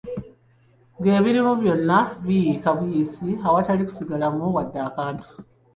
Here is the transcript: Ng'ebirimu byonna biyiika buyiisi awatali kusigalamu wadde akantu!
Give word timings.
Ng'ebirimu 0.99 1.51
byonna 1.61 1.99
biyiika 2.25 2.69
buyiisi 2.79 3.29
awatali 3.47 3.83
kusigalamu 3.87 4.43
wadde 4.59 4.79
akantu! 4.89 5.27